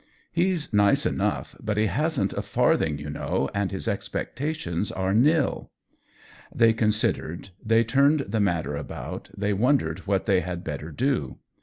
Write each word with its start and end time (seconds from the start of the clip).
"He's 0.31 0.73
nice 0.73 1.05
enough, 1.05 1.55
but 1.59 1.77
he 1.77 1.85
hasn't 1.85 2.33
a 2.33 2.41
far 2.41 2.75
thing, 2.75 2.97
you 2.97 3.07
know, 3.11 3.51
and 3.53 3.69
his 3.71 3.87
expectations 3.87 4.91
are 4.91 5.13
;///." 4.91 5.13
They 6.55 6.73
considered, 6.73 7.49
they 7.63 7.83
turned 7.83 8.21
the 8.21 8.39
matter 8.39 8.75
about, 8.75 9.29
they 9.37 9.53
wondered 9.53 10.07
what 10.07 10.25
they 10.25 10.39
had 10.39 10.63
better 10.63 10.91
do. 10.91 11.37